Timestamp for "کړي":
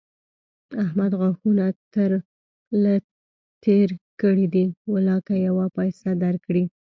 4.21-4.45, 6.45-6.63